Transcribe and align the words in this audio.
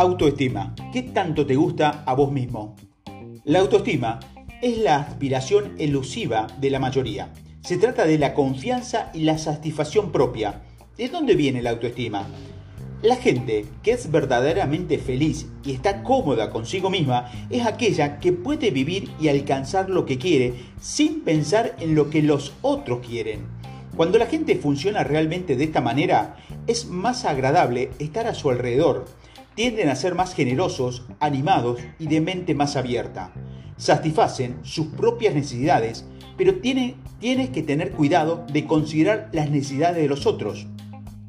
Autoestima. 0.00 0.74
¿Qué 0.94 1.02
tanto 1.02 1.44
te 1.44 1.56
gusta 1.56 2.04
a 2.06 2.14
vos 2.14 2.32
mismo? 2.32 2.74
La 3.44 3.58
autoestima 3.58 4.18
es 4.62 4.78
la 4.78 4.96
aspiración 4.96 5.74
elusiva 5.76 6.46
de 6.58 6.70
la 6.70 6.78
mayoría. 6.78 7.34
Se 7.60 7.76
trata 7.76 8.06
de 8.06 8.16
la 8.16 8.32
confianza 8.32 9.10
y 9.12 9.24
la 9.24 9.36
satisfacción 9.36 10.10
propia. 10.10 10.62
¿De 10.96 11.10
dónde 11.10 11.34
viene 11.34 11.60
la 11.60 11.68
autoestima? 11.72 12.26
La 13.02 13.16
gente 13.16 13.66
que 13.82 13.90
es 13.90 14.10
verdaderamente 14.10 14.96
feliz 14.96 15.48
y 15.66 15.72
está 15.72 16.02
cómoda 16.02 16.48
consigo 16.48 16.88
misma 16.88 17.30
es 17.50 17.66
aquella 17.66 18.20
que 18.20 18.32
puede 18.32 18.70
vivir 18.70 19.10
y 19.20 19.28
alcanzar 19.28 19.90
lo 19.90 20.06
que 20.06 20.16
quiere 20.16 20.54
sin 20.80 21.20
pensar 21.20 21.76
en 21.78 21.94
lo 21.94 22.08
que 22.08 22.22
los 22.22 22.54
otros 22.62 23.06
quieren. 23.06 23.40
Cuando 23.98 24.16
la 24.16 24.24
gente 24.24 24.56
funciona 24.56 25.04
realmente 25.04 25.56
de 25.56 25.64
esta 25.64 25.82
manera, 25.82 26.36
es 26.66 26.86
más 26.86 27.26
agradable 27.26 27.90
estar 27.98 28.26
a 28.26 28.32
su 28.32 28.48
alrededor 28.48 29.04
tienden 29.54 29.88
a 29.88 29.96
ser 29.96 30.14
más 30.14 30.34
generosos, 30.34 31.04
animados 31.18 31.80
y 31.98 32.06
de 32.06 32.20
mente 32.20 32.54
más 32.54 32.76
abierta. 32.76 33.32
Satisfacen 33.76 34.58
sus 34.62 34.86
propias 34.88 35.34
necesidades, 35.34 36.04
pero 36.36 36.56
tienes 36.56 37.50
que 37.50 37.62
tener 37.62 37.92
cuidado 37.92 38.44
de 38.52 38.66
considerar 38.66 39.28
las 39.32 39.50
necesidades 39.50 39.96
de 39.96 40.08
los 40.08 40.26
otros. 40.26 40.66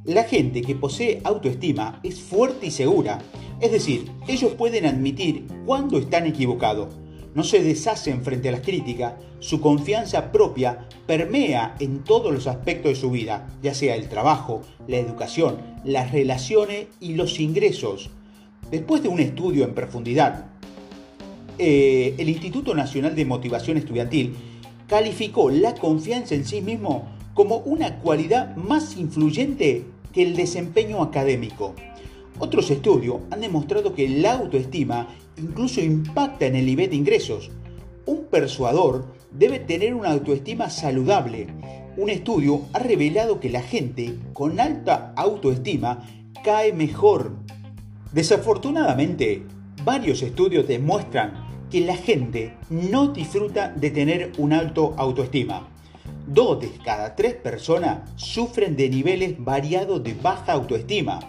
La 0.04 0.24
gente 0.24 0.62
que 0.62 0.76
posee 0.76 1.22
autoestima 1.24 2.00
es 2.04 2.20
fuerte 2.20 2.68
y 2.68 2.72
segura, 2.72 3.20
es 3.60 3.72
decir, 3.72 4.12
ellos 4.28 4.54
pueden 4.54 4.86
admitir 4.86 5.46
cuando 5.66 6.00
están 6.00 6.26
equivocados. 6.26 6.96
No 7.34 7.44
se 7.44 7.64
deshacen 7.64 8.24
frente 8.24 8.50
a 8.50 8.52
las 8.52 8.62
críticas, 8.62 9.14
su 9.40 9.62
confianza 9.62 10.32
propia 10.32 10.88
permea 11.08 11.76
en 11.80 12.04
todos 12.04 12.34
los 12.34 12.48
aspectos 12.48 12.92
de 12.92 12.96
su 12.96 13.10
vida, 13.12 13.48
ya 13.64 13.74
sea 13.74 13.96
el 13.96 14.10
trabajo, 14.10 14.62
la 14.88 14.98
educación, 14.98 15.58
las 15.86 16.12
relaciones 16.12 16.88
y 17.00 17.14
los 17.14 17.40
ingresos. 17.40 18.10
Después 18.70 19.02
de 19.02 19.10
un 19.10 19.20
estudio 19.20 19.64
en 19.64 19.74
profundidad, 19.74 20.46
eh, 21.58 22.16
el 22.18 22.30
Instituto 22.30 22.74
Nacional 22.74 23.16
de 23.16 23.26
Motivación 23.26 23.78
Estudiantil 23.78 24.36
calificó 24.88 25.50
la 25.50 25.74
confianza 25.76 26.36
en 26.36 26.46
sí 26.46 26.62
mismo 26.62 27.08
como 27.34 27.58
una 27.58 28.00
cualidad 28.00 28.56
más 28.58 28.98
influyente 28.98 29.86
que 30.12 30.24
el 30.24 30.36
desempeño 30.36 31.02
académico. 31.02 31.76
Otros 32.40 32.72
estudios 32.72 33.18
han 33.30 33.42
demostrado 33.42 33.94
que 33.94 34.10
la 34.10 34.34
autoestima 34.34 35.08
incluso 35.38 35.82
impacta 35.82 36.46
en 36.46 36.56
el 36.56 36.66
nivel 36.66 36.90
de 36.90 36.96
ingresos. 36.96 37.52
Un 38.06 38.26
persuador 38.26 39.06
debe 39.32 39.60
tener 39.60 39.94
una 39.94 40.12
autoestima 40.12 40.70
saludable. 40.70 41.48
Un 41.98 42.10
estudio 42.10 42.62
ha 42.74 42.80
revelado 42.80 43.40
que 43.40 43.50
la 43.50 43.62
gente 43.62 44.18
con 44.34 44.60
alta 44.60 45.14
autoestima 45.16 46.08
cae 46.44 46.74
mejor 46.74 47.34
Desafortunadamente, 48.12 49.44
varios 49.86 50.22
estudios 50.22 50.68
demuestran 50.68 51.48
que 51.70 51.80
la 51.80 51.96
gente 51.96 52.54
no 52.70 53.08
disfruta 53.08 53.70
de 53.70 53.90
tener 53.90 54.34
un 54.38 54.52
alto 54.52 54.94
autoestima. 54.98 55.70
Dos 56.28 56.60
de 56.60 56.72
cada 56.84 57.16
tres 57.16 57.36
personas 57.36 58.12
sufren 58.18 58.76
de 58.76 58.90
niveles 58.90 59.36
variados 59.40 60.04
de 60.04 60.14
baja 60.14 60.52
autoestima. 60.52 61.22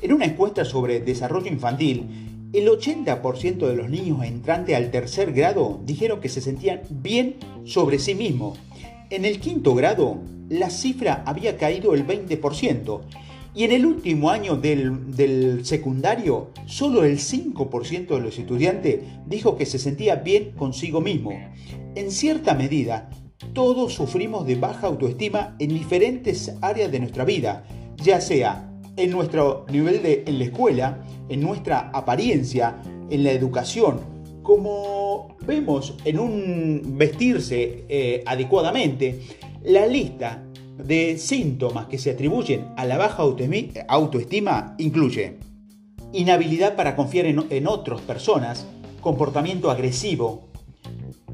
En 0.00 0.14
una 0.14 0.24
encuesta 0.24 0.64
sobre 0.64 1.00
desarrollo 1.00 1.48
infantil, 1.48 2.31
el 2.52 2.68
80% 2.68 3.66
de 3.66 3.76
los 3.76 3.88
niños 3.88 4.24
entrantes 4.24 4.76
al 4.76 4.90
tercer 4.90 5.32
grado 5.32 5.80
dijeron 5.84 6.20
que 6.20 6.28
se 6.28 6.40
sentían 6.40 6.82
bien 6.90 7.36
sobre 7.64 7.98
sí 7.98 8.14
mismos. 8.14 8.58
En 9.10 9.24
el 9.24 9.40
quinto 9.40 9.74
grado, 9.74 10.18
la 10.48 10.68
cifra 10.68 11.22
había 11.26 11.56
caído 11.56 11.94
el 11.94 12.06
20% 12.06 13.00
y 13.54 13.64
en 13.64 13.72
el 13.72 13.84
último 13.84 14.30
año 14.30 14.56
del, 14.56 15.64
secundario, 15.64 16.50
solo 16.66 17.04
el 17.04 17.18
5% 17.18 18.06
de 18.08 18.20
los 18.20 18.38
estudiantes 18.38 19.00
dijo 19.26 19.56
que 19.56 19.66
se 19.66 19.78
sentía 19.78 20.16
bien 20.16 20.52
consigo 20.52 21.00
mismo. 21.00 21.32
En 21.94 22.10
cierta 22.10 22.54
medida, 22.54 23.10
todos 23.52 23.92
sufrimos 23.92 24.46
de 24.46 24.54
baja 24.54 24.86
autoestima 24.86 25.56
en 25.58 25.70
diferentes 25.70 26.54
áreas 26.62 26.90
de 26.90 27.00
nuestra 27.00 27.26
vida, 27.26 27.64
ya 27.96 28.22
sea 28.22 28.71
en 28.96 29.10
nuestro 29.10 29.66
nivel 29.70 30.02
de 30.02 30.24
en 30.26 30.38
la 30.38 30.44
escuela, 30.44 31.02
en 31.28 31.40
nuestra 31.40 31.90
apariencia, 31.92 32.80
en 33.10 33.24
la 33.24 33.32
educación, 33.32 34.00
como 34.42 35.36
vemos 35.46 35.96
en 36.04 36.18
un 36.18 36.94
vestirse 36.96 37.84
eh, 37.88 38.22
adecuadamente, 38.26 39.20
la 39.64 39.86
lista 39.86 40.42
de 40.76 41.18
síntomas 41.18 41.86
que 41.86 41.98
se 41.98 42.10
atribuyen 42.10 42.68
a 42.76 42.84
la 42.86 42.98
baja 42.98 43.22
autoestima 43.22 44.74
incluye 44.78 45.38
inhabilidad 46.12 46.76
para 46.76 46.94
confiar 46.96 47.26
en, 47.26 47.66
otras 47.66 48.00
personas, 48.02 48.66
comportamiento 49.00 49.70
agresivo, 49.70 50.48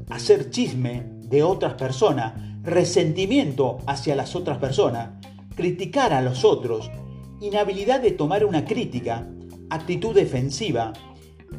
hacer 0.09 0.49
chisme 0.49 1.03
de 1.21 1.43
otras 1.43 1.73
personas, 1.73 2.33
resentimiento 2.63 3.79
hacia 3.87 4.15
las 4.15 4.35
otras 4.35 4.57
personas, 4.57 5.09
criticar 5.55 6.13
a 6.13 6.21
los 6.21 6.45
otros, 6.45 6.89
inhabilidad 7.41 8.01
de 8.01 8.11
tomar 8.11 8.45
una 8.45 8.65
crítica, 8.65 9.27
actitud 9.69 10.13
defensiva, 10.13 10.93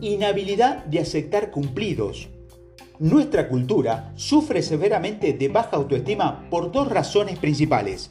inhabilidad 0.00 0.84
de 0.84 1.00
aceptar 1.00 1.50
cumplidos, 1.50 2.28
nuestra 2.98 3.48
cultura 3.48 4.12
sufre 4.14 4.60
severamente 4.60 5.32
de 5.32 5.48
baja 5.48 5.76
autoestima 5.76 6.46
por 6.50 6.70
dos 6.70 6.88
razones 6.88 7.38
principales. 7.38 8.10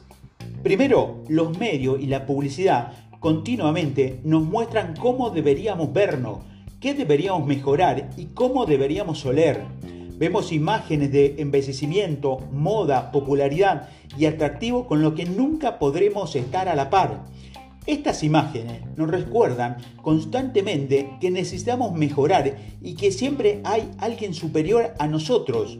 Primero, 0.64 1.22
los 1.28 1.56
medios 1.58 2.00
y 2.00 2.06
la 2.06 2.26
publicidad 2.26 2.92
continuamente 3.20 4.20
nos 4.24 4.42
muestran 4.42 4.96
cómo 4.96 5.30
deberíamos 5.30 5.92
vernos, 5.92 6.38
qué 6.80 6.92
deberíamos 6.94 7.46
mejorar 7.46 8.10
y 8.16 8.26
cómo 8.34 8.66
deberíamos 8.66 9.24
oler. 9.24 9.62
Vemos 10.18 10.50
imágenes 10.50 11.12
de 11.12 11.36
envejecimiento, 11.38 12.38
moda, 12.50 13.12
popularidad 13.12 13.88
y 14.18 14.26
atractivo 14.26 14.88
con 14.88 15.02
lo 15.02 15.14
que 15.14 15.24
nunca 15.24 15.78
podremos 15.78 16.34
estar 16.34 16.68
a 16.68 16.74
la 16.74 16.90
par. 16.90 17.26
Estas 17.86 18.22
imágenes 18.22 18.82
nos 18.96 19.10
recuerdan 19.10 19.78
constantemente 20.02 21.16
que 21.20 21.30
necesitamos 21.30 21.92
mejorar 21.92 22.56
y 22.82 22.94
que 22.94 23.10
siempre 23.10 23.60
hay 23.64 23.90
alguien 23.98 24.34
superior 24.34 24.94
a 24.98 25.06
nosotros. 25.06 25.78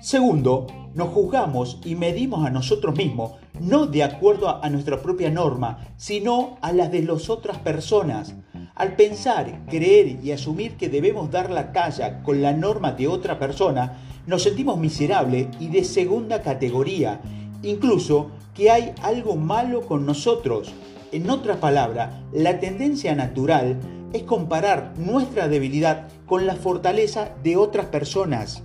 Segundo, 0.00 0.66
nos 0.94 1.08
juzgamos 1.10 1.78
y 1.84 1.94
medimos 1.94 2.46
a 2.46 2.50
nosotros 2.50 2.96
mismos, 2.96 3.32
no 3.60 3.86
de 3.86 4.02
acuerdo 4.02 4.62
a 4.62 4.68
nuestra 4.70 5.02
propia 5.02 5.30
norma, 5.30 5.88
sino 5.96 6.58
a 6.62 6.72
las 6.72 6.90
de 6.90 7.02
las 7.02 7.28
otras 7.30 7.58
personas. 7.58 8.34
Al 8.74 8.96
pensar, 8.96 9.66
creer 9.68 10.18
y 10.22 10.32
asumir 10.32 10.76
que 10.76 10.88
debemos 10.88 11.30
dar 11.30 11.50
la 11.50 11.72
talla 11.72 12.22
con 12.22 12.42
la 12.42 12.52
norma 12.52 12.92
de 12.92 13.08
otra 13.08 13.38
persona, 13.38 13.98
nos 14.26 14.42
sentimos 14.42 14.78
miserables 14.78 15.48
y 15.60 15.68
de 15.68 15.84
segunda 15.84 16.42
categoría. 16.42 17.20
Incluso 17.66 18.30
que 18.54 18.70
hay 18.70 18.92
algo 19.02 19.34
malo 19.34 19.82
con 19.82 20.06
nosotros. 20.06 20.72
En 21.10 21.28
otras 21.28 21.56
palabras, 21.56 22.14
la 22.32 22.60
tendencia 22.60 23.16
natural 23.16 23.80
es 24.12 24.22
comparar 24.22 24.94
nuestra 24.96 25.48
debilidad 25.48 26.06
con 26.26 26.46
la 26.46 26.54
fortaleza 26.54 27.34
de 27.42 27.56
otras 27.56 27.86
personas. 27.86 28.62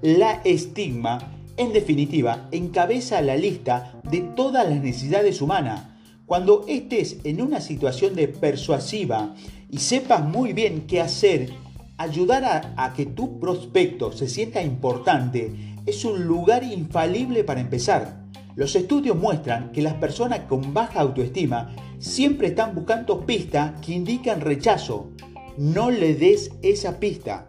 La 0.00 0.42
estigma, 0.44 1.32
en 1.56 1.72
definitiva, 1.72 2.46
encabeza 2.52 3.20
la 3.20 3.36
lista 3.36 4.00
de 4.08 4.20
todas 4.20 4.68
las 4.68 4.80
necesidades 4.80 5.42
humanas. 5.42 5.88
Cuando 6.24 6.64
estés 6.68 7.16
en 7.24 7.42
una 7.42 7.60
situación 7.60 8.14
de 8.14 8.28
persuasiva 8.28 9.34
y 9.68 9.78
sepas 9.78 10.24
muy 10.24 10.52
bien 10.52 10.86
qué 10.86 11.00
hacer, 11.00 11.50
ayudar 11.96 12.44
a, 12.44 12.74
a 12.76 12.94
que 12.94 13.06
tu 13.06 13.40
prospecto 13.40 14.12
se 14.12 14.28
sienta 14.28 14.62
importante 14.62 15.52
es 15.84 16.04
un 16.04 16.24
lugar 16.26 16.62
infalible 16.62 17.42
para 17.42 17.60
empezar. 17.60 18.25
Los 18.56 18.74
estudios 18.74 19.14
muestran 19.18 19.70
que 19.70 19.82
las 19.82 19.92
personas 19.94 20.40
con 20.48 20.72
baja 20.72 21.00
autoestima 21.00 21.76
siempre 21.98 22.48
están 22.48 22.74
buscando 22.74 23.26
pistas 23.26 23.78
que 23.82 23.92
indican 23.92 24.40
rechazo. 24.40 25.12
No 25.58 25.90
le 25.90 26.14
des 26.14 26.52
esa 26.62 26.98
pista. 26.98 27.46